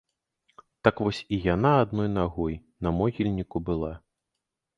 Так 0.87 0.95
вось 1.07 1.19
і 1.37 1.39
яна 1.53 1.73
адной 1.83 2.09
нагой 2.17 2.53
на 2.87 2.95
могільніку 3.01 3.57
была. 3.71 3.93